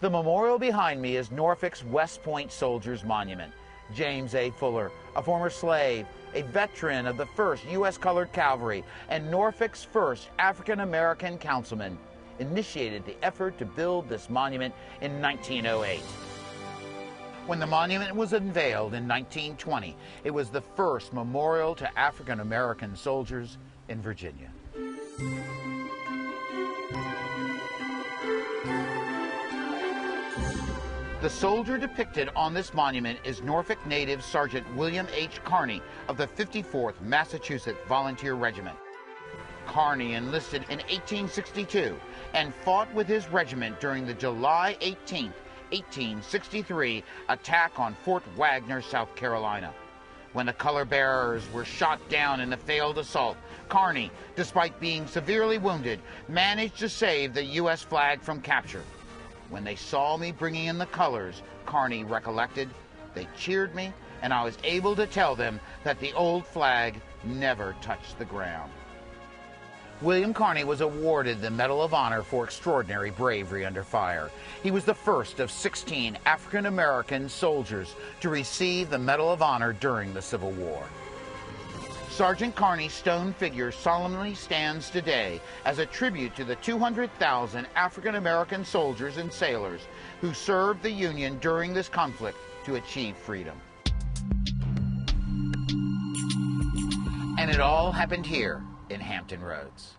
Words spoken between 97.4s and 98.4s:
it all happened